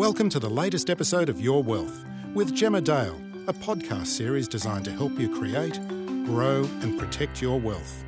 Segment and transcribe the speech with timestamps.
[0.00, 4.86] Welcome to the latest episode of Your Wealth with Gemma Dale, a podcast series designed
[4.86, 5.78] to help you create,
[6.24, 8.02] grow, and protect your wealth.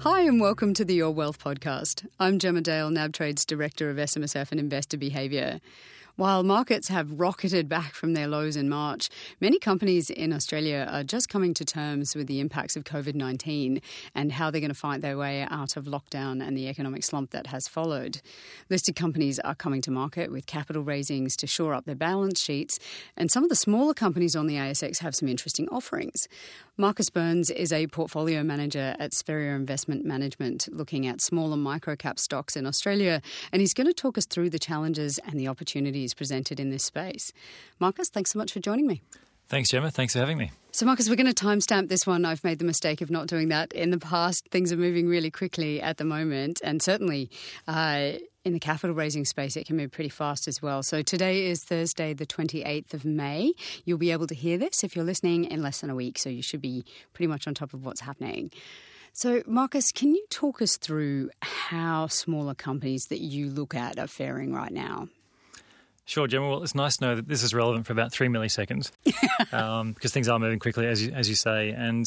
[0.00, 2.06] Hi, and welcome to the Your Wealth podcast.
[2.18, 5.62] I'm Gemma Dale, NabTrade's Director of SMSF and Investor Behaviour.
[6.20, 9.08] While markets have rocketed back from their lows in March,
[9.40, 13.80] many companies in Australia are just coming to terms with the impacts of COVID 19
[14.14, 17.30] and how they're going to fight their way out of lockdown and the economic slump
[17.30, 18.20] that has followed.
[18.68, 22.78] Listed companies are coming to market with capital raisings to shore up their balance sheets,
[23.16, 26.28] and some of the smaller companies on the ASX have some interesting offerings.
[26.76, 31.96] Marcus Burns is a portfolio manager at Spheria Investment Management, looking at small and micro
[31.96, 35.48] cap stocks in Australia, and he's going to talk us through the challenges and the
[35.48, 37.32] opportunities presented in this space.
[37.78, 39.02] Marcus, thanks so much for joining me.
[39.50, 39.90] Thanks, Gemma.
[39.90, 40.52] Thanks for having me.
[40.70, 42.24] So, Marcus, we're going to timestamp this one.
[42.24, 44.46] I've made the mistake of not doing that in the past.
[44.52, 47.28] Things are moving really quickly at the moment, and certainly
[47.66, 48.12] uh,
[48.44, 50.84] in the capital raising space, it can move pretty fast as well.
[50.84, 53.52] So, today is Thursday, the 28th of May.
[53.84, 56.30] You'll be able to hear this if you're listening in less than a week, so
[56.30, 58.52] you should be pretty much on top of what's happening.
[59.12, 64.06] So, Marcus, can you talk us through how smaller companies that you look at are
[64.06, 65.08] faring right now?
[66.10, 66.48] Sure, Gemma.
[66.48, 68.90] Well, it's nice to know that this is relevant for about three milliseconds
[69.52, 71.70] um, because things are moving quickly, as you, as you say.
[71.70, 72.04] And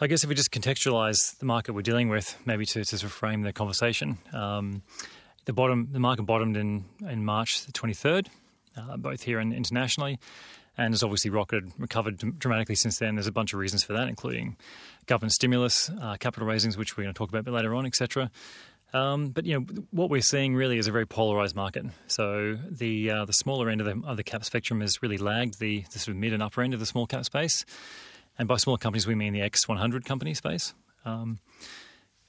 [0.00, 3.04] I guess if we just contextualize the market we're dealing with, maybe to, to sort
[3.04, 4.82] of frame the conversation, um,
[5.44, 8.26] the bottom, the market bottomed in, in March the 23rd,
[8.76, 10.18] uh, both here and internationally,
[10.76, 13.14] and has obviously rocketed, recovered dramatically since then.
[13.14, 14.56] There's a bunch of reasons for that, including
[15.06, 17.86] government stimulus, uh, capital raisings, which we're going to talk about a bit later on,
[17.86, 18.32] etc.
[18.94, 21.86] Um, but you know what we're seeing really is a very polarized market.
[22.08, 25.58] So the uh, the smaller end of the, of the cap spectrum has really lagged
[25.58, 27.64] the, the, sort of mid and upper end of the small cap space,
[28.38, 30.74] and by small companies we mean the X 100 company space.
[31.04, 31.38] Um,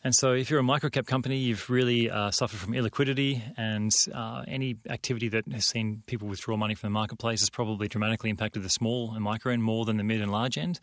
[0.05, 4.43] and so, if you're a microcap company, you've really uh, suffered from illiquidity, and uh,
[4.49, 8.63] any activity that has seen people withdraw money from the marketplace has probably dramatically impacted
[8.63, 10.81] the small and micro end more than the mid and large end.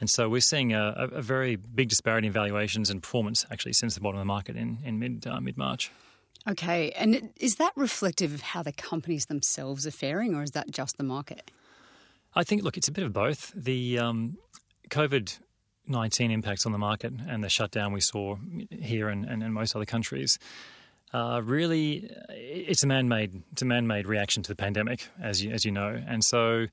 [0.00, 3.94] And so we're seeing a, a, very big disparity in valuations and performance actually since
[3.94, 5.90] the bottom of the market in, in mid uh, mid March.
[6.48, 10.70] Okay, and is that reflective of how the companies themselves are faring, or is that
[10.70, 11.50] just the market?
[12.34, 13.52] I think, look, it's a bit of both.
[13.54, 14.36] The um,
[14.90, 15.38] COVID
[15.86, 18.36] 19 impacts on the market and the shutdown we saw
[18.70, 20.38] here and, and in most other countries.
[21.12, 25.64] Uh, really, it's a man-made it's a man-made reaction to the pandemic, as you as
[25.64, 26.66] you know, and so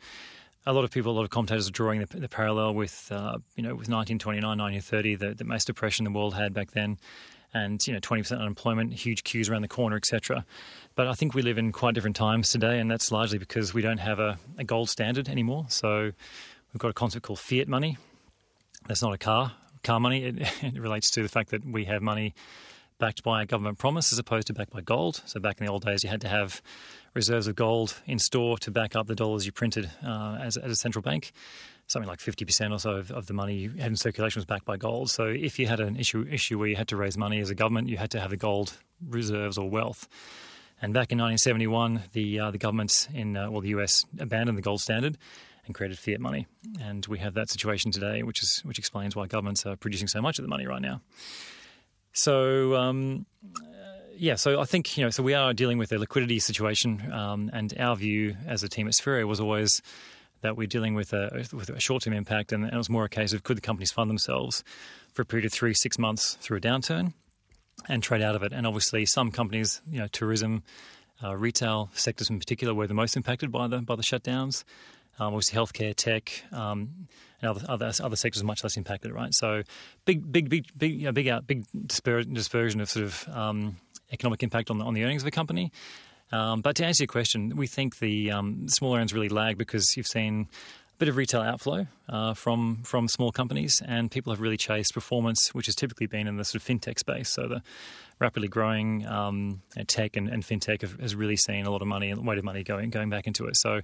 [0.66, 3.38] a lot of people, a lot of commentators are drawing the, the parallel with, uh,
[3.56, 6.98] you know, with 1929, 1930, the, the mass depression the world had back then,
[7.54, 10.46] and you know, 20% unemployment, huge queues around the corner, etc.
[10.96, 13.82] But I think we live in quite different times today, and that's largely because we
[13.82, 15.66] don't have a, a gold standard anymore.
[15.70, 16.12] So
[16.74, 17.98] we've got a concept called fiat money.
[18.88, 20.26] That's not a car, car money.
[20.26, 22.36] It, it relates to the fact that we have money
[23.00, 25.24] backed by a government promise as opposed to backed by gold.
[25.26, 26.62] So back in the old days, you had to have
[27.14, 30.72] reserves of gold in store to back up the dollars you printed uh, as, as,
[30.72, 31.32] a central bank.
[31.88, 34.66] Something like 50% or so of, of, the money you had in circulation was backed
[34.66, 35.10] by gold.
[35.10, 37.56] So if you had an issue, issue where you had to raise money as a
[37.56, 40.08] government, you had to have the gold reserves or wealth.
[40.82, 44.64] And back in 1971, the uh, the governments in uh, well the US abandoned the
[44.64, 45.16] gold standard
[45.68, 46.48] and created fiat money,
[46.82, 50.22] and we have that situation today, which is which explains why governments are producing so
[50.22, 51.02] much of the money right now.
[52.14, 53.28] So um,
[54.22, 57.50] yeah, so I think you know, so we are dealing with a liquidity situation, um,
[57.54, 59.82] and our view as a team at Spheria was always
[60.42, 63.04] that we're dealing with a with a short term impact, and, and, it was more
[63.04, 64.64] a case of could the companies fund themselves
[65.12, 67.14] for a period of three six months through a downturn
[67.90, 68.54] and trade out of it.
[68.54, 70.62] And obviously, some companies, you know, tourism,
[71.24, 74.64] uh, retail sectors in particular, were the most impacted by the by the shutdowns.
[75.18, 77.08] Um, obviously, healthcare, tech, um,
[77.42, 79.34] and other, other other sectors are much less impacted, right?
[79.34, 79.64] So,
[80.06, 83.78] big, big, big, big, you know, big, out, big dispersion of sort of um,
[84.12, 85.72] economic impact on the, on the earnings of a company.
[86.32, 89.86] Um, but to answer your question, we think the um, smaller ends really lag because
[89.98, 90.48] you've seen
[90.94, 94.94] a bit of retail outflow uh, from from small companies, and people have really chased
[94.94, 97.30] performance, which has typically been in the sort of fintech space.
[97.30, 97.62] So the
[98.20, 102.12] rapidly growing um, tech and, and fintech have, has really seen a lot of money
[102.12, 103.57] and weight of money going going back into it.
[103.57, 103.81] So,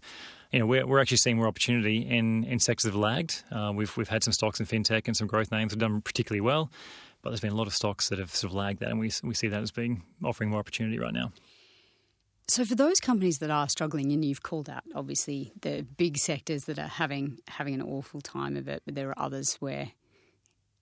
[0.52, 3.44] you know, we're, we're actually seeing more opportunity in in sectors that have lagged.
[3.52, 6.42] Uh, we've we've had some stocks in fintech and some growth names have done particularly
[6.42, 6.72] well
[7.28, 9.12] but there's been a lot of stocks that have sort of lagged that, and we
[9.22, 11.34] we see that as being offering more opportunity right now.
[12.48, 16.64] So for those companies that are struggling, and you've called out obviously the big sectors
[16.66, 19.92] that are having having an awful time of it, but there are others where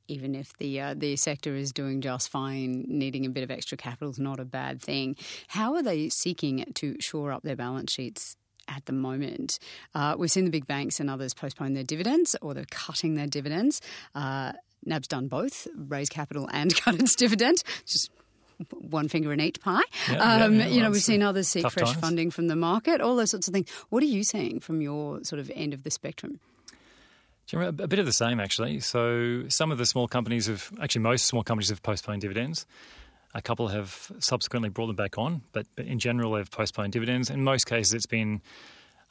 [0.07, 3.75] even if the uh, the sector is doing just fine, needing a bit of extra
[3.75, 5.15] capital is not a bad thing.
[5.47, 8.37] How are they seeking to shore up their balance sheets
[8.67, 9.59] at the moment.
[9.93, 13.27] Uh, we've seen the big banks and others postpone their dividends or they're cutting their
[13.27, 13.79] dividends.
[14.15, 14.53] Uh,
[14.85, 17.63] NAB's done both, raise capital and cut its dividend.
[17.85, 18.11] Just
[18.71, 19.81] one finger in each pie.
[20.09, 21.99] Yeah, um, yeah, yeah, you know, we've seen others seek fresh times.
[21.99, 23.69] funding from the market, all those sorts of things.
[23.89, 26.39] What are you seeing from your sort of end of the spectrum?
[27.53, 28.79] A bit of the same, actually.
[28.79, 32.65] So some of the small companies have, actually, most small companies have postponed dividends.
[33.35, 37.29] A couple have subsequently brought them back on, but, but in general, they've postponed dividends.
[37.29, 38.41] In most cases, it's been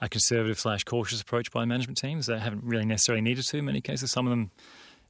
[0.00, 2.27] a conservative slash cautious approach by management teams.
[2.27, 3.59] They haven't really necessarily needed to.
[3.59, 4.50] In many cases, some of them,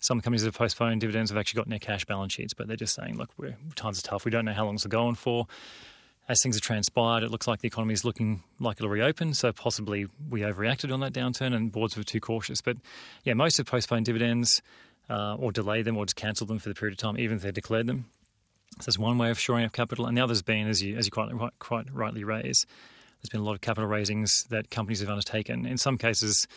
[0.00, 2.94] some companies have postponed dividends have actually got their cash balance sheets, but they're just
[2.94, 4.25] saying, look, we're, times are tough.
[4.25, 5.46] We don't know how long it's going for.
[6.29, 9.35] As things have transpired, it looks like the economy is looking like it'll reopen.
[9.35, 12.61] So possibly we overreacted on that downturn, and boards were too cautious.
[12.62, 12.79] But
[13.25, 14.62] yeah, most have postponed dividends
[15.11, 17.43] uh, or delayed them or just cancelled them for the period of time, even if
[17.43, 18.06] they declared them.
[18.81, 21.06] So that's one way of shoring up capital, and the other's been, as you as
[21.06, 22.67] you quite quite rightly raise,
[23.20, 25.64] there's been a lot of capital raisings that companies have undertaken.
[25.64, 26.49] In some cases,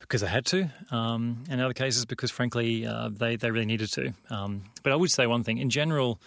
[0.00, 3.66] because they had to, um, and in other cases because, frankly, uh, they they really
[3.66, 4.12] needed to.
[4.30, 6.20] Um, but I would say one thing: in general,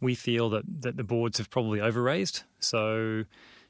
[0.00, 2.44] we feel that that the boards have probably overraised.
[2.60, 3.24] So.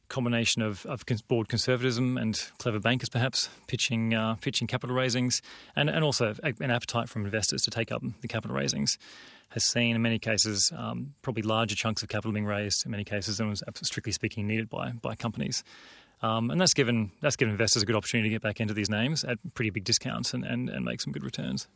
[0.08, 5.40] Combination of, of board conservatism and clever bankers, perhaps pitching uh, pitching capital raisings,
[5.74, 8.98] and, and also an appetite from investors to take up the capital raisings,
[9.50, 13.04] has seen in many cases um, probably larger chunks of capital being raised in many
[13.04, 15.64] cases than was strictly speaking needed by by companies.
[16.22, 18.88] Um, and that's given that's given investors a good opportunity to get back into these
[18.88, 21.69] names at pretty big discounts and, and, and make some good returns.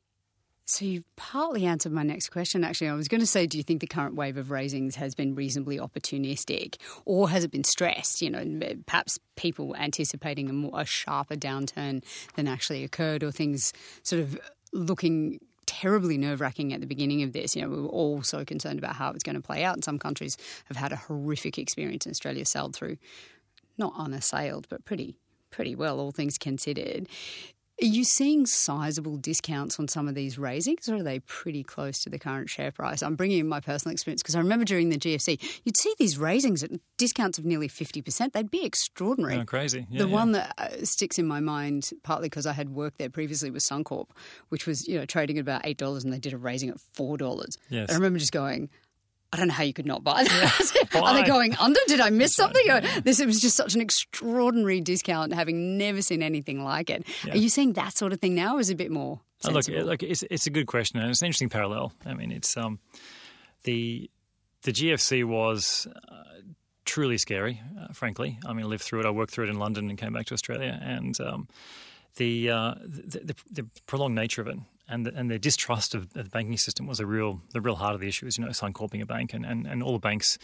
[0.69, 2.65] So you've partly answered my next question.
[2.65, 5.15] Actually, I was going to say, do you think the current wave of raisings has
[5.15, 8.21] been reasonably opportunistic, or has it been stressed?
[8.21, 12.03] You know, perhaps people anticipating a, more, a sharper downturn
[12.35, 13.73] than actually occurred, or things
[14.03, 14.41] sort of
[14.73, 17.55] looking terribly nerve wracking at the beginning of this.
[17.55, 19.75] You know, we were all so concerned about how it was going to play out,
[19.75, 22.07] and some countries have had a horrific experience.
[22.07, 22.97] And Australia sailed through,
[23.79, 25.17] not unassailed, but pretty
[25.51, 27.09] pretty well, all things considered.
[27.83, 31.99] Are you seeing sizable discounts on some of these raisings, or are they pretty close
[32.05, 33.03] to the current share price?
[33.03, 36.17] I'm bringing in my personal experience because I remember during the GFC, you'd see these
[36.17, 38.33] raisings at discounts of nearly 50%.
[38.33, 39.37] They'd be extraordinary.
[39.37, 39.87] Oh, crazy.
[39.91, 40.15] Yeah, the yeah.
[40.15, 43.69] one that uh, sticks in my mind, partly because I had worked there previously, was
[43.69, 44.09] Suncorp,
[44.49, 47.47] which was you know trading at about $8 and they did a raising at $4.
[47.69, 47.91] Yes.
[47.91, 48.71] I remember just going,
[49.33, 50.89] I don't know how you could not buy that.
[50.95, 51.81] Are they going under?
[51.89, 52.71] Did I miss something?
[52.71, 57.07] Or This it was just such an extraordinary discount, having never seen anything like it.
[57.31, 59.21] Are you seeing that sort of thing now, or is it a bit more?
[59.45, 61.93] Oh, look, look, it's it's a good question, and it's an interesting parallel.
[62.05, 62.79] I mean, it's um,
[63.65, 64.11] the
[64.63, 66.23] the GFC was uh,
[66.85, 68.39] truly scary, uh, frankly.
[68.47, 69.07] I mean, I lived through it.
[69.07, 71.49] I worked through it in London and came back to Australia, and um,
[72.17, 74.57] the, uh, the, the the prolonged nature of it.
[74.89, 77.75] And the, and the distrust of, of the banking system was a real the real
[77.75, 78.27] heart of the issue.
[78.27, 80.39] Is you know Suncorp being a bank, and, and, and all the banks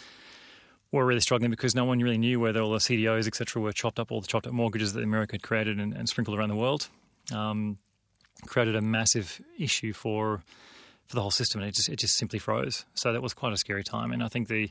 [0.90, 3.62] were really struggling because no one really knew whether all the CDOs, etc.
[3.62, 6.36] were chopped up, all the chopped up mortgages that America had created and, and sprinkled
[6.36, 6.88] around the world.
[7.32, 7.78] Um,
[8.46, 10.42] created a massive issue for
[11.06, 12.84] for the whole system, and it just it just simply froze.
[12.94, 14.70] So that was quite a scary time, and I think the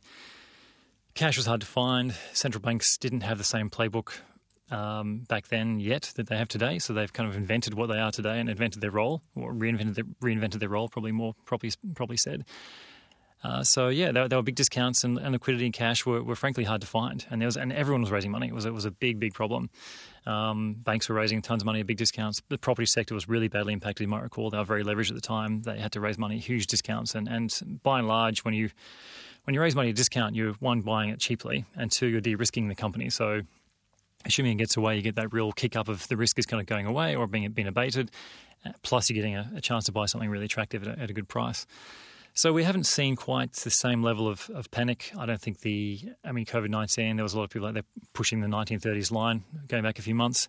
[1.14, 2.14] cash was hard to find.
[2.34, 4.20] Central banks didn't have the same playbook
[4.72, 8.00] um, back then yet that they have today, so they've kind of invented what they
[8.00, 11.72] are today and invented their role, or reinvented their, reinvented their role, probably more properly
[11.94, 12.46] probably said.
[13.44, 16.36] Uh, so yeah, there, there were big discounts and, and liquidity and cash were, were
[16.36, 18.48] frankly hard to find, and there was and everyone was raising money.
[18.48, 19.70] It was it was a big big problem.
[20.28, 22.42] Um, banks were raising tons of money at big discounts.
[22.50, 24.06] The property sector was really badly impacted.
[24.06, 25.64] You might recall they were very leveraged at the time.
[25.64, 28.70] They had to raise money, huge discounts, and and by and large, when you
[29.46, 32.22] when you raise money at a discount, you're one buying it cheaply, and two you're
[32.22, 33.10] de-risking the company.
[33.10, 33.42] So
[34.26, 36.62] assuming it gets away, you get that real kick up of the risk is kind
[36.62, 38.12] of going away or being being abated.
[38.66, 41.10] Uh, Plus, you're getting a, a chance to buy something really attractive at a, at
[41.10, 41.66] a good price.
[42.34, 45.12] So we haven't seen quite the same level of, of panic.
[45.18, 47.74] I don't think the, I mean, COVID 19, there was a lot of people out
[47.74, 50.48] there pushing the 1930s line going back a few months.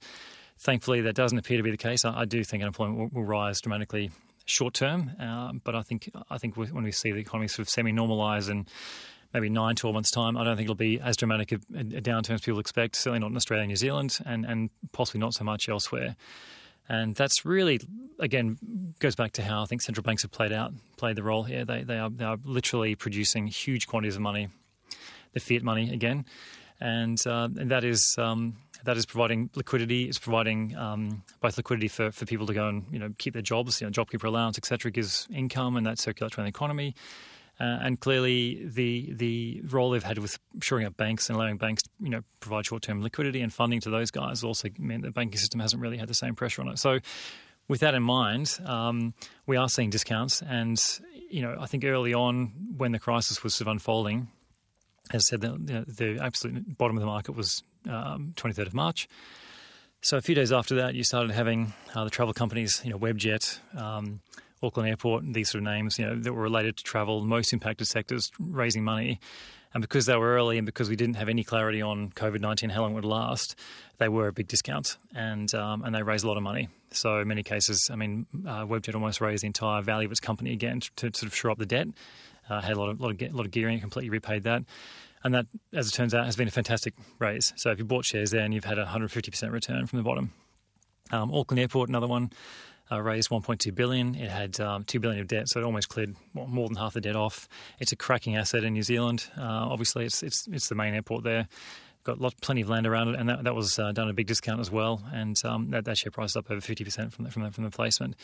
[0.58, 2.04] Thankfully, that doesn't appear to be the case.
[2.04, 4.12] I, I do think unemployment will, will rise dramatically
[4.44, 7.68] short term, um, but I think I think when we see the economy sort of
[7.68, 8.68] semi normalise and
[9.34, 12.34] maybe nine, 12 months' time, I don't think it'll be as dramatic a, a downturn
[12.34, 15.44] as people expect, certainly not in Australia and New Zealand, and, and possibly not so
[15.44, 16.16] much elsewhere.
[16.88, 17.80] And that's really,
[18.18, 18.58] again,
[18.98, 21.64] goes back to how I think central banks have played out, played the role here.
[21.64, 24.48] They, they, are, they are literally producing huge quantities of money,
[25.32, 26.24] the fiat money again.
[26.80, 30.04] And, uh, and that is um, that is providing liquidity.
[30.04, 33.42] It's providing um, both liquidity for, for people to go and you know keep their
[33.42, 34.90] jobs, you know, JobKeeper allowance, etc.
[34.90, 36.94] gives income and that circulates around the economy.
[37.62, 41.84] Uh, and clearly, the the role they've had with shoring up banks and allowing banks,
[41.84, 45.12] to, you know, provide short term liquidity and funding to those guys also meant the
[45.12, 46.80] banking system hasn't really had the same pressure on it.
[46.80, 46.98] So,
[47.68, 49.14] with that in mind, um,
[49.46, 50.82] we are seeing discounts, and
[51.30, 54.26] you know, I think early on when the crisis was sort of unfolding,
[55.12, 59.08] as I said, the, the absolute bottom of the market was um, 23rd of March.
[60.00, 62.98] So a few days after that, you started having uh, the travel companies, you know,
[62.98, 63.60] Webjet.
[63.80, 64.20] Um,
[64.62, 67.86] Auckland Airport, these sort of names, you know, that were related to travel, most impacted
[67.86, 69.20] sectors raising money.
[69.74, 72.70] And because they were early and because we didn't have any clarity on COVID 19,
[72.70, 73.58] how long it would last,
[73.98, 76.68] they were a big discount and, um, and they raised a lot of money.
[76.90, 80.20] So, in many cases, I mean, uh, Webjet almost raised the entire value of its
[80.20, 81.88] company again to, to sort of shore up the debt.
[82.50, 84.62] Uh, had a lot of, lot of, lot of gearing, completely repaid that.
[85.24, 87.54] And that, as it turns out, has been a fantastic raise.
[87.56, 90.32] So, if you bought shares there and you've had a 150% return from the bottom.
[91.10, 92.30] Um, Auckland Airport, another one
[92.92, 94.14] uh, raised 1.2 billion.
[94.14, 97.00] It had um, 2 billion of debt, so it almost cleared more than half the
[97.00, 97.48] debt off.
[97.78, 99.26] It's a cracking asset in New Zealand.
[99.36, 101.48] Uh, obviously, it's it's it's the main airport there.
[102.04, 104.14] Got lot, plenty of land around it, and that, that was uh, done at a
[104.14, 105.00] big discount as well.
[105.12, 107.62] And um, that, that share price is up over 50% from the, from the, from
[107.62, 108.16] the placement.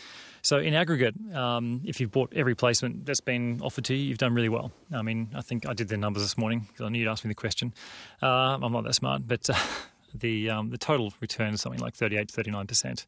[0.42, 4.18] So, in aggregate, um, if you've bought every placement that's been offered to you, you've
[4.18, 4.72] done really well.
[4.92, 7.24] I mean, I think I did the numbers this morning because I knew you'd ask
[7.24, 7.72] me the question.
[8.20, 9.54] Uh, I'm not that smart, but uh,
[10.12, 13.06] the um, the total return is something like 38 to 39%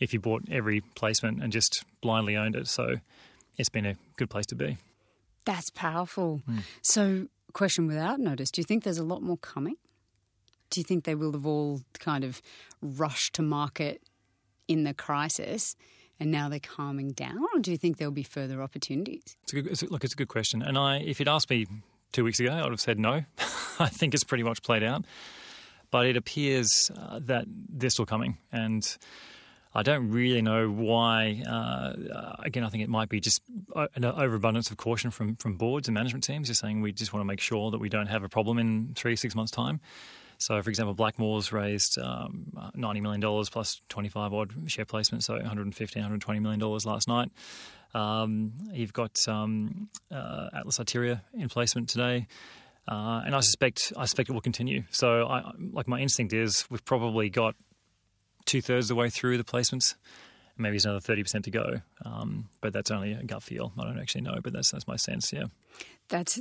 [0.00, 2.66] if you bought every placement and just blindly owned it.
[2.66, 2.96] So
[3.56, 4.78] it's been a good place to be.
[5.44, 6.42] That's powerful.
[6.48, 6.62] Mm.
[6.82, 9.76] So, question without notice do you think there's a lot more coming?
[10.70, 12.40] Do you think they will have all kind of
[12.80, 14.02] rushed to market
[14.68, 15.74] in the crisis
[16.20, 19.22] and now they're calming down, or do you think there'll be further opportunities?
[19.42, 20.62] It's good, it's, look, it's a good question.
[20.62, 21.66] And I, if you'd asked me
[22.12, 23.24] two weeks ago, I would have said no.
[23.78, 25.06] I think it's pretty much played out.
[25.90, 28.36] But it appears uh, that they're still coming.
[28.52, 28.86] And
[29.72, 31.42] I don't really know why.
[31.48, 33.40] Uh, again, I think it might be just
[33.94, 37.20] an overabundance of caution from, from boards and management teams, just saying we just want
[37.20, 39.80] to make sure that we don't have a problem in three, six months' time.
[40.38, 42.46] So, for example, Blackmores raised um,
[42.76, 47.30] $90 million plus 25 odd share placements, so $150, $120 million last night.
[47.92, 52.26] Um, you've got um, uh, Atlas Arteria in placement today.
[52.88, 54.84] Uh, and I suspect I suspect it will continue.
[54.90, 57.54] So, I, like my instinct is, we've probably got
[58.46, 59.94] two thirds of the way through the placements.
[60.56, 63.72] Maybe there's another thirty percent to go, um, but that's only a gut feel.
[63.78, 65.32] I don't actually know, but that's that's my sense.
[65.32, 65.44] Yeah,
[66.08, 66.40] that's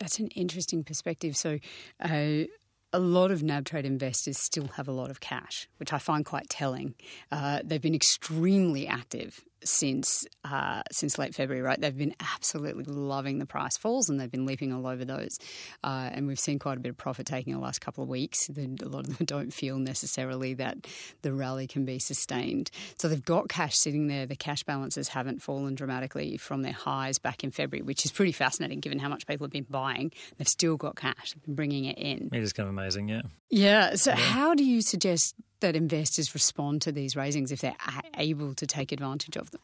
[0.00, 1.36] that's an interesting perspective.
[1.36, 1.58] So.
[2.00, 2.44] Uh,
[2.90, 6.24] a lot of NAB trade investors still have a lot of cash, which I find
[6.24, 6.94] quite telling.
[7.30, 11.80] Uh, they've been extremely active since uh, since late February, right?
[11.80, 15.38] They've been absolutely loving the price falls, and they've been leaping all over those.
[15.82, 18.48] Uh, and we've seen quite a bit of profit taking the last couple of weeks.
[18.48, 20.86] A lot of them don't feel necessarily that
[21.22, 22.70] the rally can be sustained.
[22.98, 24.26] So they've got cash sitting there.
[24.26, 28.32] The cash balances haven't fallen dramatically from their highs back in February, which is pretty
[28.32, 30.12] fascinating given how much people have been buying.
[30.36, 32.30] They've still got cash, bringing it in.
[32.32, 33.22] It is kind of amazing, yeah.
[33.50, 33.94] Yeah.
[33.94, 34.16] So yeah.
[34.16, 37.76] how do you suggest that investors respond to these raisings if they're
[38.16, 39.60] able to take advantage of them?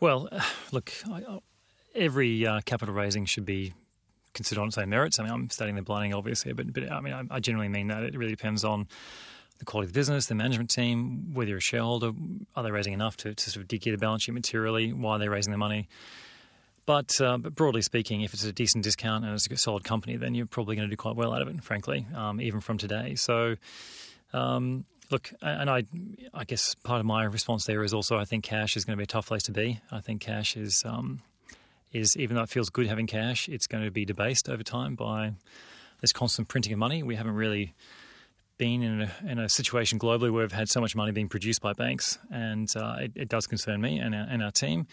[0.00, 0.28] Well,
[0.72, 0.92] look,
[1.94, 3.74] every uh, capital raising should be
[4.32, 5.18] considered on its own merits.
[5.18, 7.68] I mean, I'm stating the blinding obvious here, but, but I mean, I, I generally
[7.68, 8.88] mean that it really depends on
[9.58, 12.12] the quality of the business, the management team, whether you're a shareholder,
[12.56, 14.92] are they raising enough to, to sort of dig the balance sheet materially?
[14.92, 15.88] Why they're they raising the money?
[16.86, 20.16] But, uh, but broadly speaking, if it's a decent discount and it's a solid company,
[20.16, 22.76] then you're probably going to do quite well out of it, frankly, um, even from
[22.76, 23.14] today.
[23.14, 23.56] So
[24.34, 25.84] um, look, and I,
[26.32, 28.98] I guess part of my response there is also I think cash is going to
[28.98, 29.80] be a tough place to be.
[29.90, 31.22] I think cash is, um,
[31.92, 34.96] is even though it feels good having cash, it's going to be debased over time
[34.96, 35.32] by
[36.00, 37.02] this constant printing of money.
[37.02, 37.74] We haven't really
[38.58, 41.60] been in a, in a situation globally where we've had so much money being produced
[41.60, 44.86] by banks, and uh, it, it, does concern me and our, and our team.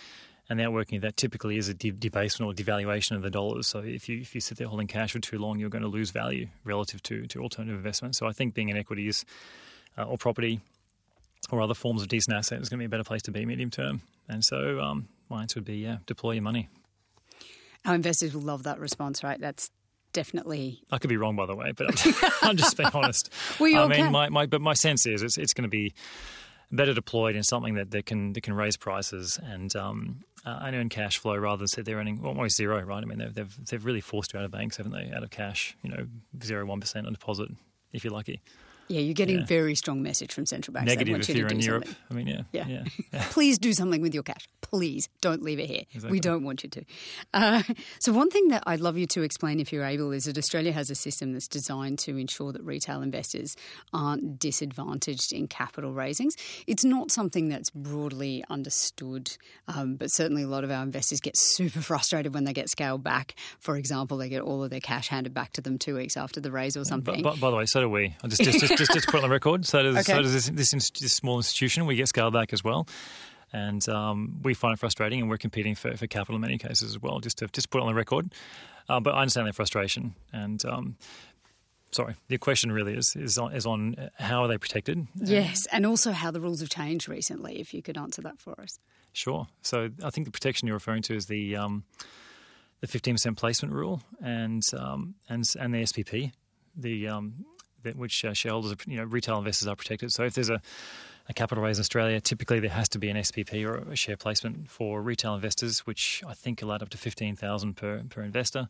[0.51, 3.67] And the outworking of that typically is a de- debasement or devaluation of the dollars.
[3.67, 5.87] So if you if you sit there holding cash for too long, you're going to
[5.87, 8.17] lose value relative to to alternative investments.
[8.17, 9.23] So I think being in equities
[9.97, 10.59] uh, or property
[11.51, 13.45] or other forms of decent asset is going to be a better place to be
[13.45, 14.01] medium term.
[14.27, 16.67] And so um, my answer would be yeah, deploy your money.
[17.85, 19.39] Our investors will love that response, right?
[19.39, 19.71] That's
[20.11, 20.81] definitely.
[20.91, 22.13] I could be wrong, by the way, but I'm,
[22.49, 23.29] I'm just being honest.
[23.57, 24.09] well, I mean, okay.
[24.09, 25.93] my, my, but my sense is it's, it's going to be
[26.71, 30.75] better deployed in something that, that can that can raise prices and um, uh, and
[30.75, 33.03] earn cash flow rather than sit there earning almost zero, right?
[33.03, 35.11] I mean, they've, they've, they've really forced you out of banks, haven't they?
[35.15, 36.07] Out of cash, you know,
[36.43, 37.49] zero one percent on deposit
[37.93, 38.41] if you're lucky.
[38.91, 39.45] Yeah, you're getting yeah.
[39.45, 40.89] very strong message from central banks.
[40.89, 41.85] Negative if you are in Europe.
[41.85, 42.05] Something.
[42.09, 42.67] I mean, yeah, yeah.
[42.67, 42.83] yeah.
[43.13, 43.25] yeah.
[43.29, 44.49] Please do something with your cash.
[44.59, 45.83] Please don't leave it here.
[45.93, 46.11] Exactly.
[46.11, 46.83] We don't want you to.
[47.33, 47.63] Uh,
[47.99, 50.73] so one thing that I'd love you to explain, if you're able, is that Australia
[50.73, 53.55] has a system that's designed to ensure that retail investors
[53.93, 56.35] aren't disadvantaged in capital raisings.
[56.67, 59.31] It's not something that's broadly understood,
[59.69, 63.03] um, but certainly a lot of our investors get super frustrated when they get scaled
[63.03, 63.35] back.
[63.59, 66.41] For example, they get all of their cash handed back to them two weeks after
[66.41, 67.21] the raise or something.
[67.21, 68.15] But, by the way, so do we.
[68.27, 69.65] Just, just, just, just, just put on the record.
[69.65, 70.13] So does, okay.
[70.13, 71.85] so does this, this, this, small institution.
[71.85, 72.87] We get scaled back as well.
[73.53, 76.83] And um, we find it frustrating, and we're competing for, for capital in many cases
[76.83, 78.33] as well, just to just put it on the record.
[78.87, 80.15] Uh, but I understand their frustration.
[80.31, 80.95] And um,
[81.91, 85.05] sorry, the question really is, is, on, is on how are they protected?
[85.15, 88.59] Yes, and also how the rules have changed recently, if you could answer that for
[88.61, 88.79] us.
[89.13, 89.47] Sure.
[89.63, 91.83] So I think the protection you're referring to is the um,
[92.79, 96.31] the 15% placement rule and um, and and the SPP,
[96.75, 97.45] the um,
[97.83, 100.11] that which uh, shareholders, are, you know, retail investors are protected.
[100.11, 100.61] So if there's a
[101.29, 104.17] a capital raise in Australia, typically there has to be an SPP or a share
[104.17, 108.67] placement for retail investors, which I think allowed up to 15,000 per per investor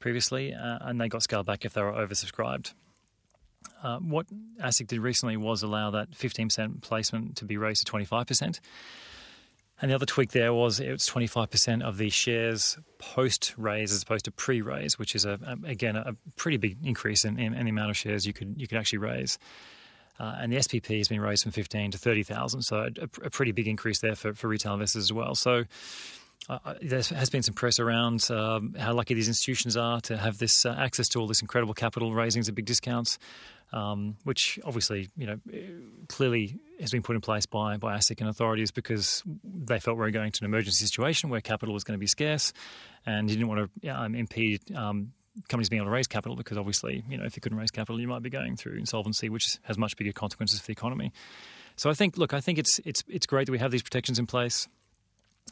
[0.00, 2.74] previously, uh, and they got scaled back if they were oversubscribed.
[3.82, 4.26] Uh, what
[4.60, 8.60] ASIC did recently was allow that 15% placement to be raised to 25%.
[9.84, 14.24] And the other tweak there was it's 25% of the shares post raise as opposed
[14.24, 17.66] to pre raise, which is a, a, again a pretty big increase in, in, in,
[17.66, 19.38] the amount of shares you could you could actually raise.
[20.18, 23.52] Uh, and the SPP has been raised from 15 to 30,000, so a, a, pretty
[23.52, 25.34] big increase there for, for retail investors as well.
[25.34, 25.64] So
[26.48, 30.38] uh, there has been some press around um, how lucky these institutions are to have
[30.38, 33.18] this uh, access to all this incredible capital raisings at big discounts
[33.74, 35.40] um, which obviously, you know,
[36.08, 40.02] clearly has been put in place by, by ASIC and authorities because they felt we
[40.02, 42.52] were going to an emergency situation where capital was going to be scarce
[43.04, 45.12] and you didn't want to um, impede um,
[45.48, 48.00] companies being able to raise capital because obviously, you know, if you couldn't raise capital,
[48.00, 51.12] you might be going through insolvency, which has much bigger consequences for the economy.
[51.76, 54.20] So I think, look, I think it's it's it's great that we have these protections
[54.20, 54.68] in place.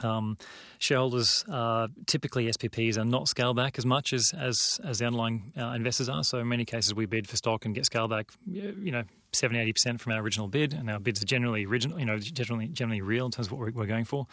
[0.02, 0.38] Um,
[0.78, 5.52] shareholders, uh, typically SPPs, are not scaled back as much as as, as the underlying
[5.56, 6.24] uh, investors are.
[6.24, 9.60] So in many cases, we bid for stock and get scaled back, you know, 70,
[9.60, 12.68] 80 percent from our original bid, and our bids are generally original, you know, generally
[12.68, 14.26] generally real in terms of what we're, going for.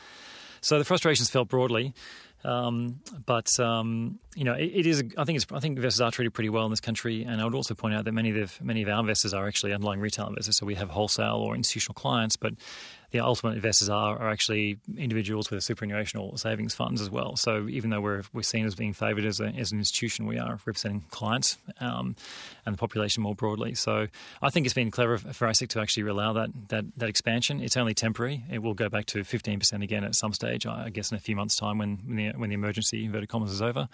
[0.62, 1.94] So the frustrations felt broadly.
[2.44, 5.04] Um, but um, you know, it, it is.
[5.18, 5.46] I think it's.
[5.52, 7.96] I think investors are treated pretty well in this country, and I would also point
[7.96, 10.58] out that many of many of our investors are actually underlying retail investors.
[10.58, 12.54] So we have wholesale or institutional clients, but
[13.12, 17.36] the ultimate investors are, are actually individuals with superannuation or savings funds as well.
[17.36, 20.60] So even though we're, we're seen as being favoured as, as an institution, we are
[20.66, 22.16] representing clients um,
[22.66, 23.74] and the population more broadly.
[23.76, 24.08] So
[24.42, 27.62] I think it's been clever for ASIC to actually allow that, that, that expansion.
[27.62, 28.44] It's only temporary.
[28.52, 31.36] It will go back to 15% again at some stage, I guess, in a few
[31.36, 33.90] months' time when, when, the, when the emergency, inverted commas, is over.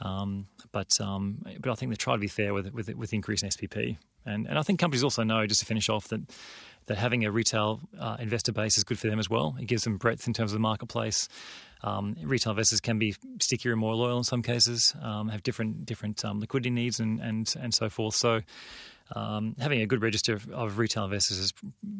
[0.00, 3.48] Um, but um, but I think they try to be fair with with with increasing
[3.48, 3.96] SPP,
[4.26, 6.20] and and I think companies also know just to finish off that
[6.86, 9.56] that having a retail uh, investor base is good for them as well.
[9.58, 11.28] It gives them breadth in terms of the marketplace.
[11.82, 15.86] Um, retail investors can be stickier and more loyal in some cases, um, have different
[15.86, 18.14] different um, liquidity needs and, and and so forth.
[18.14, 18.40] So.
[19.14, 21.52] Um, having a good register of, of retail investors is,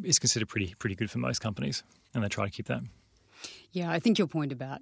[0.03, 1.83] is considered pretty pretty good for most companies,
[2.15, 2.81] and they try to keep that.
[3.73, 4.81] Yeah, I think your point about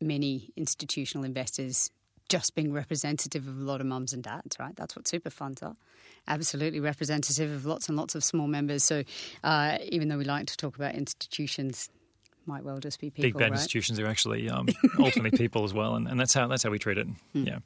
[0.00, 1.92] many institutional investors
[2.30, 4.74] just being representative of a lot of mums and dads, right?
[4.76, 5.76] That's what super funds are.
[6.26, 8.84] Absolutely representative of lots and lots of small members.
[8.84, 9.02] So
[9.44, 11.90] uh, even though we like to talk about institutions,
[12.46, 13.22] might well just be people.
[13.22, 13.52] Big bad right?
[13.52, 16.78] institutions are actually um, ultimately people as well, and, and that's how that's how we
[16.78, 17.08] treat it.
[17.34, 17.46] Mm.
[17.46, 17.58] Yeah.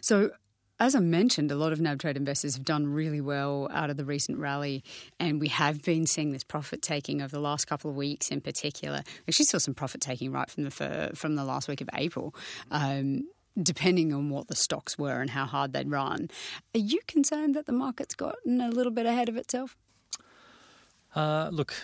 [0.00, 0.30] So
[0.80, 3.98] as I mentioned, a lot of NAB trade investors have done really well out of
[3.98, 4.82] the recent rally,
[5.20, 8.40] and we have been seeing this profit taking over the last couple of weeks in
[8.40, 9.02] particular.
[9.04, 12.34] We actually saw some profit taking right from the from the last week of April.
[12.70, 13.28] Um,
[13.60, 16.30] depending on what the stocks were and how hard they'd run.
[16.74, 19.76] Are you concerned that the market's gotten a little bit ahead of itself?
[21.14, 21.74] Uh, look,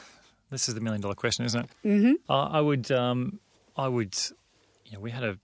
[0.50, 1.70] this is the million dollar question, isn't it?
[1.84, 2.12] Mm-hmm.
[2.28, 3.38] Uh, I would, um,
[3.76, 4.14] I would,
[4.84, 5.38] you know, we had a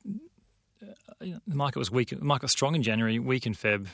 [1.20, 2.10] the market was weak.
[2.10, 3.86] The market was strong in January, weak in Feb,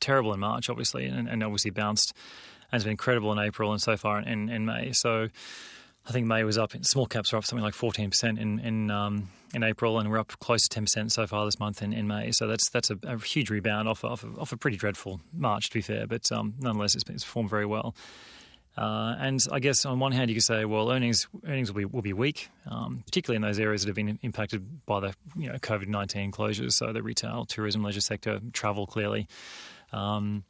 [0.00, 2.14] terrible in March, obviously, and, and obviously bounced
[2.70, 4.92] and it's been incredible in April and so far in, in May.
[4.92, 5.28] So
[6.06, 6.72] I think May was up.
[6.82, 10.18] Small caps are up something like fourteen percent in in um, in April, and we're
[10.18, 12.30] up close to ten percent so far this month in, in May.
[12.32, 15.74] So that's that's a, a huge rebound off off, off a pretty dreadful March, to
[15.74, 16.06] be fair.
[16.06, 17.94] But um, nonetheless, it's, it's performed very well.
[18.78, 21.84] Uh, and I guess on one hand, you could say, well, earnings earnings will be
[21.84, 25.48] will be weak, um, particularly in those areas that have been impacted by the you
[25.48, 29.26] know COVID nineteen closures, so the retail, tourism, leisure sector, travel, clearly.
[29.92, 30.44] Um,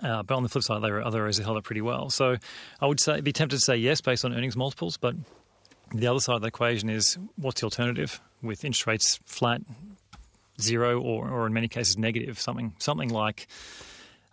[0.00, 2.10] uh, but on the flip side, there are other areas that held up pretty well.
[2.10, 2.36] So
[2.80, 5.14] I would say be tempted to say yes based on earnings multiples, but
[5.94, 9.62] the other side of the equation is what's the alternative with interest rates flat,
[10.60, 13.48] zero, or, or in many cases negative, something something like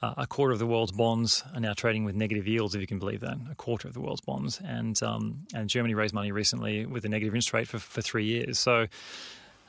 [0.02, 2.88] uh, a quarter of the world's bonds are now trading with negative yields, if you
[2.88, 3.38] can believe that.
[3.50, 7.10] A quarter of the world's bonds, and um, and Germany raised money recently with a
[7.10, 8.60] negative interest rate for, for three years.
[8.60, 8.88] So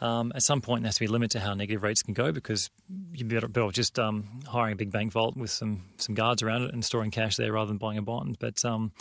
[0.00, 2.12] um, at some point, there has to be a limit to how negative rates can
[2.12, 2.70] go because
[3.12, 6.62] you better, better just um, hiring a big bank vault with some some guards around
[6.62, 8.36] it and storing cash there rather than buying a bond.
[8.38, 8.92] But um,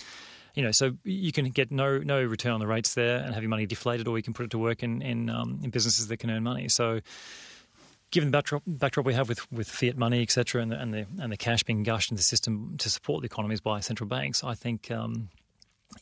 [0.53, 3.43] you know, so you can get no no return on the rates there and have
[3.43, 6.07] your money deflated, or you can put it to work in in, um, in businesses
[6.07, 6.69] that can earn money.
[6.69, 7.01] So
[8.15, 11.33] given the backdrop, backdrop we have with, with fiat money, etc., and and the and
[11.33, 14.55] the cash being gushed into the system to support the economies by central banks, I
[14.55, 15.27] think um,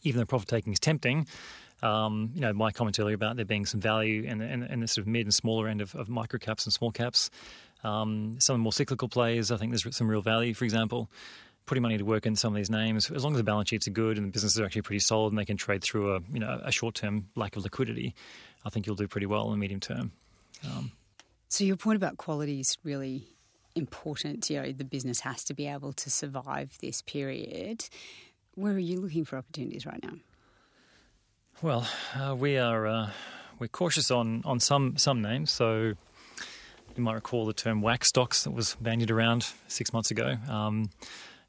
[0.04, 1.26] even though profit taking is tempting,
[1.82, 5.02] um, you know, my comment earlier about there being some value in, in the sort
[5.02, 7.32] of mid and smaller end of, of micro caps and small caps.
[7.84, 10.54] Um, some of the more cyclical plays, I think there's some real value.
[10.54, 11.10] For example,
[11.66, 13.88] putting money to work in some of these names, as long as the balance sheets
[13.88, 16.20] are good and the businesses are actually pretty solid and they can trade through a
[16.32, 18.14] you know a short term lack of liquidity,
[18.64, 20.12] I think you'll do pretty well in the medium term.
[20.64, 20.92] Um,
[21.54, 23.28] so your point about quality is really
[23.76, 24.50] important.
[24.50, 27.86] You know, the business has to be able to survive this period.
[28.56, 30.16] Where are you looking for opportunities right now?
[31.62, 33.12] Well, uh, we are uh,
[33.60, 35.52] we're cautious on, on some some names.
[35.52, 35.94] So
[36.96, 40.38] you might recall the term WAAAX stocks that was bandied around six months ago.
[40.50, 40.90] Um,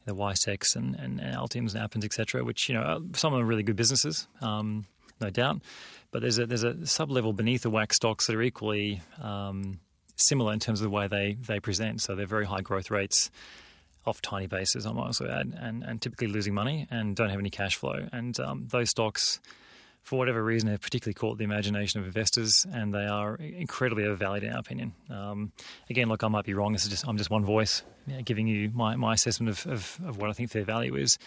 [0.04, 3.46] the WiseTechs and, and, and Altiums and Appens, etc., which you know some of them
[3.46, 4.84] are really good businesses, um,
[5.18, 5.62] no doubt.
[6.10, 9.80] But there's a there's a sub level beneath the WAAAX stocks that are equally um,
[10.16, 12.00] similar in terms of the way they they present.
[12.00, 13.31] So they're very high growth rates
[14.07, 17.38] off tiny bases, I might also add, and, and typically losing money and don't have
[17.38, 18.07] any cash flow.
[18.12, 19.40] And um, those stocks,
[20.03, 24.44] for whatever reason, have particularly caught the imagination of investors, and they are incredibly overvalued
[24.44, 24.92] in our opinion.
[25.09, 25.53] Um,
[25.88, 26.72] again, look, I might be wrong.
[26.72, 29.72] This is just I'm just one voice you know, giving you my, my assessment of,
[29.72, 31.18] of, of what I think fair value is.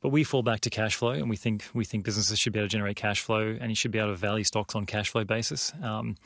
[0.00, 2.58] But we fall back to cash flow, and we think we think businesses should be
[2.58, 5.08] able to generate cash flow, and you should be able to value stocks on cash
[5.08, 5.72] flow basis.
[5.82, 6.16] Um,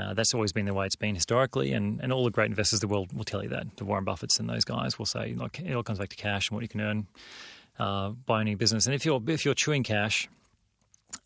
[0.00, 2.82] uh, that's always been the way it's been historically, and, and all the great investors
[2.82, 3.76] in the world will tell you that.
[3.76, 6.48] The Warren Buffetts and those guys will say, like, it all comes back to cash
[6.48, 7.06] and what you can earn
[7.78, 8.86] uh, by owning a business.
[8.86, 10.28] And if you're if you're chewing cash,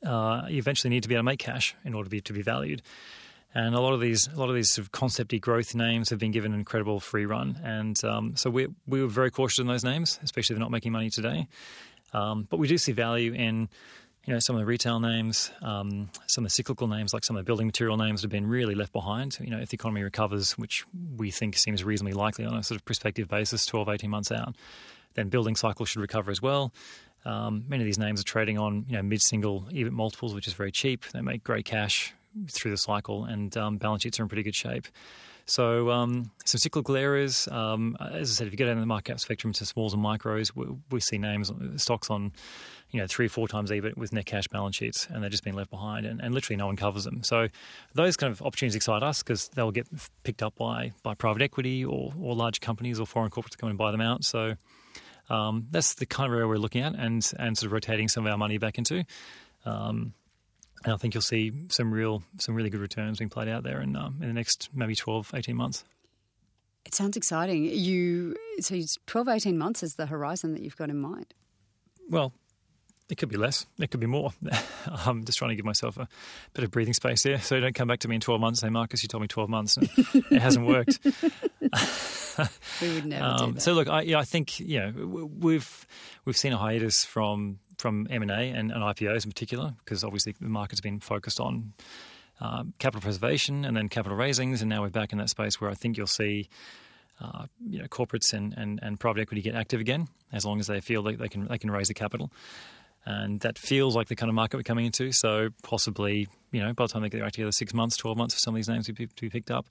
[0.05, 2.33] uh, you eventually need to be able to make cash in order to be to
[2.33, 2.83] be valued.
[3.57, 6.19] And a lot of these a lot of these sort of concepty growth names have
[6.19, 9.69] been given an incredible free run, and um, so we we were very cautious in
[9.69, 11.47] those names, especially if they're not making money today.
[12.13, 13.69] Um, but we do see value in
[14.27, 17.37] you know, some of the retail names, um, some of the cyclical names, like some
[17.37, 19.39] of the building material names, have been really left behind.
[19.41, 20.85] You know, if the economy recovers, which
[21.17, 24.57] we think seems reasonably likely on a sort of prospective basis, 12, 18 months out,
[25.15, 26.73] then building cycle should recover as well.
[27.27, 30.55] Um, many of these names are trading on, you know, mid-single EBIT multiples, which is
[30.55, 31.05] very cheap.
[31.13, 32.15] They make great cash
[32.51, 34.87] through the cycle, and um, balance sheets are in pretty good shape.
[35.47, 37.49] So um, some cyclical areas.
[37.51, 40.03] Um, as I said, if you go down the market cap spectrum to smalls and
[40.03, 42.33] micros, we, we, see names stocks on,
[42.91, 45.45] you know, three or four times EBIT with net cash balance sheets, and they're just
[45.45, 47.23] being left behind, and, and literally no one covers them.
[47.23, 47.49] So
[47.95, 49.87] those kind of opportunities excite us because they'll get
[50.23, 53.79] picked up by by private equity or or large companies or foreign corporates come and
[53.79, 54.25] buy them out.
[54.25, 54.55] So.
[55.31, 58.27] Um, that's the kind of area we're looking at, and and sort of rotating some
[58.27, 59.07] of our money back into.
[59.65, 60.13] Um,
[60.85, 63.81] and I think you'll see some real some really good returns being played out there
[63.81, 65.85] in um, in the next maybe 12, 18 months.
[66.85, 67.65] It sounds exciting.
[67.65, 71.33] You so 12, 18 months is the horizon that you've got in mind.
[72.09, 72.33] Well,
[73.09, 73.67] it could be less.
[73.79, 74.33] It could be more.
[74.87, 76.09] I'm just trying to give myself a
[76.53, 78.69] bit of breathing space here, so don't come back to me in 12 months and
[78.69, 79.77] say, Marcus, you told me 12 months.
[79.77, 79.89] And
[80.31, 80.99] it hasn't worked.
[82.81, 83.59] we would never um.
[83.59, 85.87] So look, I, yeah, I think you know we've
[86.25, 90.49] we've seen a hiatus from from M and and IPOs in particular, because obviously the
[90.49, 91.73] market's been focused on
[92.41, 95.71] uh, capital preservation and then capital raisings, and now we're back in that space where
[95.71, 96.49] I think you'll see.
[97.21, 100.67] Uh, you know, corporates and, and, and private equity get active again as long as
[100.67, 102.33] they feel like they can they can raise the capital,
[103.07, 105.13] and that feels like the kind of market we're coming into.
[105.13, 108.35] So possibly, you know, by the time they get back together, six months, twelve months
[108.35, 109.69] for some of these names to be, to be picked up.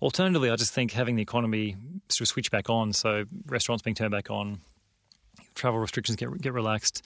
[0.00, 1.76] Alternatively, I just think having the economy
[2.08, 4.60] sort of switch back on, so restaurants being turned back on,
[5.54, 7.04] travel restrictions get get relaxed,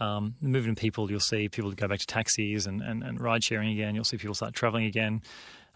[0.00, 3.70] um, the people, you'll see people go back to taxis and, and, and ride sharing
[3.70, 3.94] again.
[3.94, 5.22] You'll see people start traveling again.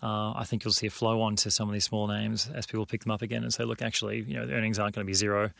[0.02, 2.66] Uh, I think you'll see a flow on to some of these small names as
[2.66, 5.06] people pick them up again and say, look, actually, you know, the earnings aren't going
[5.06, 5.50] to be zero.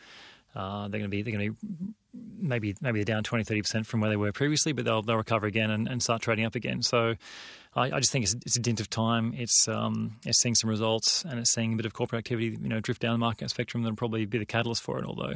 [0.55, 3.61] Uh, they're going to be they're going to be maybe maybe they're down 20 30
[3.61, 6.45] percent from where they were previously, but they'll they'll recover again and, and start trading
[6.45, 6.83] up again.
[6.83, 7.15] So
[7.75, 9.33] I, I just think it's, it's, a dint of time.
[9.35, 12.69] It's um, it's seeing some results and it's seeing a bit of corporate activity you
[12.69, 15.05] know drift down the market spectrum that'll probably be the catalyst for it.
[15.05, 15.33] Although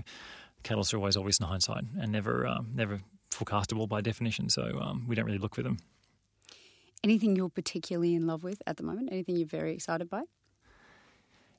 [0.64, 3.00] catalysts are always obvious in hindsight and never um, never
[3.32, 5.78] forecastable by definition, so um, we don't really look for them.
[7.04, 9.10] Anything you're particularly in love with at the moment?
[9.12, 10.24] Anything you're very excited by?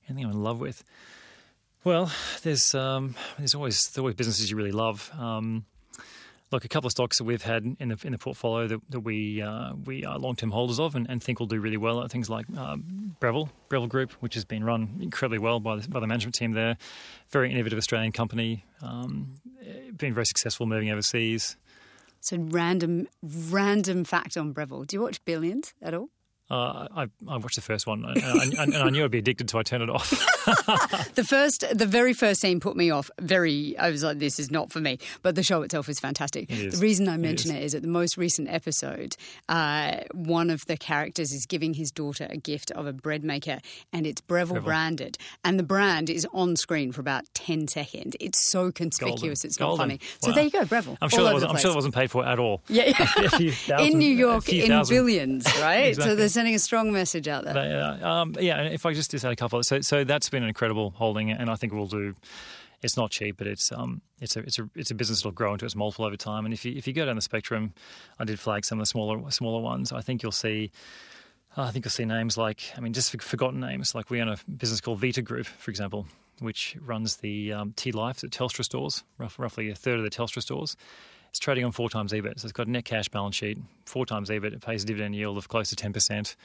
[0.08, 0.82] Anything I'm in love with?
[1.84, 2.10] Well,
[2.42, 5.10] there's um, there's always there's always businesses you really love.
[5.18, 5.64] Um,
[6.50, 9.00] look, a couple of stocks that we've had in the in the portfolio that, that
[9.00, 12.00] we uh, we are long term holders of and, and, think will do really well
[12.00, 15.88] are things like um, Breville Breville Group, which has been run incredibly well by the,
[15.88, 16.76] by the management team there.
[17.30, 19.34] Very innovative Australian company, um,
[19.96, 21.56] been very successful moving overseas.
[22.20, 24.84] So random random fact on Breville.
[24.84, 26.08] Do you watch Billions at all?
[26.50, 29.50] Uh, I, I watched the first one and I, and I, knew I'd be addicted,
[29.50, 30.10] so I turned it off.
[31.14, 33.10] the first, the very first scene put me off.
[33.20, 36.50] Very, I was like, "This is not for me." But the show itself is fantastic.
[36.50, 36.80] It is.
[36.80, 37.60] The reason I mention it is.
[37.60, 39.14] it is at the most recent episode,
[39.50, 43.58] uh, one of the characters is giving his daughter a gift of a bread maker,
[43.92, 44.64] and it's Breville, Breville.
[44.64, 48.16] branded, and the brand is on screen for about ten seconds.
[48.20, 49.48] It's so conspicuous, Golden.
[49.48, 49.82] it's not Golden.
[49.82, 50.00] funny.
[50.22, 50.34] So wow.
[50.34, 50.96] there you go, Breville.
[51.02, 52.62] I'm sure, that was, I'm sure that wasn't paid for at all.
[52.68, 52.90] Yeah,
[53.80, 55.76] in New York, in billions, right?
[55.88, 56.10] exactly.
[56.10, 57.54] So there's sending a strong message out there.
[57.54, 60.42] But, uh, um, yeah, if I just, just add a couple, so so that's been
[60.42, 62.14] an incredible holding, and I think we'll do
[62.82, 65.52] it's not cheap, but it's um, it's a it's a it's a business that'll grow
[65.52, 66.44] into its multiple over time.
[66.44, 67.72] And if you if you go down the spectrum,
[68.18, 69.92] I did flag some of the smaller smaller ones.
[69.92, 70.70] I think you'll see.
[71.56, 73.94] Uh, I think you'll see names like, I mean, just forgotten names.
[73.94, 76.06] Like we own a business called Vita Group, for example,
[76.40, 80.10] which runs the um, T Life at Telstra stores, rough, roughly a third of the
[80.10, 80.76] Telstra stores.
[81.30, 84.06] It's trading on four times EBIT, so it's got a net cash balance sheet, four
[84.06, 84.54] times EBIT.
[84.54, 86.36] It pays a dividend yield of close to ten percent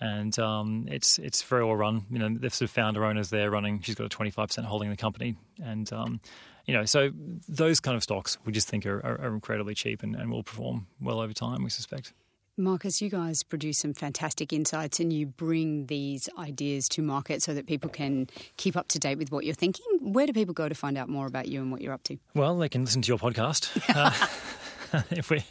[0.00, 2.06] and um, it's it's very well run.
[2.10, 3.82] You know, the sort of founder owners there running.
[3.82, 6.20] She's got a twenty five percent holding in the company, and um,
[6.64, 7.10] you know, so
[7.48, 10.42] those kind of stocks we just think are, are, are incredibly cheap and, and will
[10.42, 11.62] perform well over time.
[11.62, 12.12] We suspect.
[12.60, 17.54] Marcus, you guys produce some fantastic insights and you bring these ideas to market so
[17.54, 19.86] that people can keep up to date with what you're thinking.
[20.00, 22.18] Where do people go to find out more about you and what you're up to?
[22.34, 23.70] Well, they can listen to your podcast.
[23.96, 25.42] uh, if we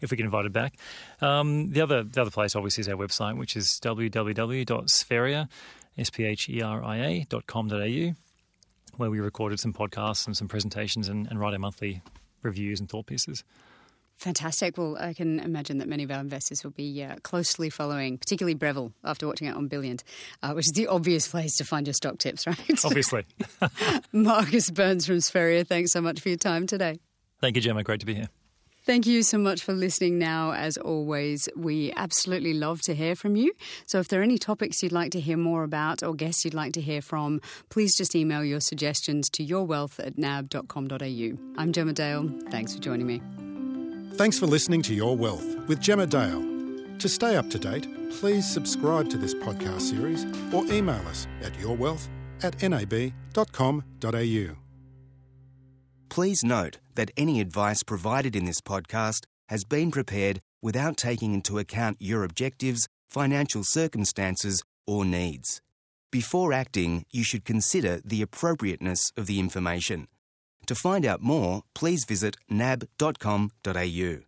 [0.00, 0.74] if we get invited back.
[1.20, 5.48] Um, the other the other place obviously is our website, which is www.spheria,
[5.96, 8.14] s p h e r i a dot com dot au,
[8.96, 12.02] where we recorded some podcasts and some presentations and, and write our monthly
[12.42, 13.44] reviews and thought pieces.
[14.18, 14.76] Fantastic.
[14.76, 18.56] Well, I can imagine that many of our investors will be uh, closely following, particularly
[18.56, 19.98] Breville, after watching it on Billion,
[20.42, 22.84] uh, which is the obvious place to find your stock tips, right?
[22.84, 23.24] Obviously.
[24.12, 26.98] Marcus Burns from Spheria, thanks so much for your time today.
[27.40, 27.84] Thank you, Gemma.
[27.84, 28.28] Great to be here.
[28.84, 30.52] Thank you so much for listening now.
[30.52, 33.52] As always, we absolutely love to hear from you.
[33.86, 36.54] So if there are any topics you'd like to hear more about or guests you'd
[36.54, 41.60] like to hear from, please just email your suggestions to yourwealth at nab.com.au.
[41.62, 42.30] I'm Gemma Dale.
[42.50, 43.20] Thanks for joining me.
[44.18, 46.42] Thanks for listening to Your Wealth with Gemma Dale.
[46.98, 47.86] To stay up to date,
[48.18, 52.08] please subscribe to this podcast series or email us at yourwealth
[52.42, 54.56] at nab.com.au.
[56.08, 61.60] Please note that any advice provided in this podcast has been prepared without taking into
[61.60, 65.60] account your objectives, financial circumstances, or needs.
[66.10, 70.08] Before acting, you should consider the appropriateness of the information.
[70.68, 74.27] To find out more, please visit nab.com.au.